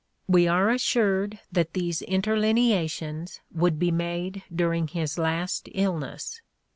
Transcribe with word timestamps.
We 0.27 0.47
are 0.47 0.71
assured 0.71 1.37
that 1.51 1.73
these 1.73 2.01
interlinea 2.07 2.87
tions 2.89 3.39
would 3.53 3.77
be 3.77 3.91
made 3.91 4.41
during 4.51 4.87
his 4.87 5.19
last 5.19 5.69
illness. 5.75 6.41